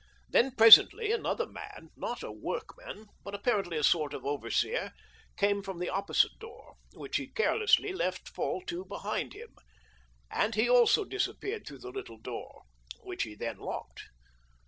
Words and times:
Then 0.27 0.55
presently 0.55 1.11
another 1.11 1.45
man, 1.45 1.91
not 1.95 2.23
a 2.23 2.31
workman, 2.31 3.05
but 3.23 3.35
apparently 3.35 3.77
a 3.77 3.83
sort 3.83 4.15
of 4.15 4.25
overseer, 4.25 4.93
came 5.37 5.61
from 5.61 5.77
the 5.77 5.89
opposite 5.91 6.39
door, 6.39 6.73
which 6.95 7.17
he 7.17 7.27
carelessly 7.27 7.93
let 7.93 8.27
fall 8.27 8.63
to 8.65 8.83
behind 8.83 9.33
him, 9.33 9.53
and 10.31 10.55
he 10.55 10.67
also 10.67 11.05
dis 11.05 11.27
appeared 11.27 11.67
through 11.67 11.81
the 11.81 11.91
little 11.91 12.17
door, 12.17 12.63
which 13.03 13.21
he 13.21 13.35
then 13.35 13.59
locked. 13.59 14.05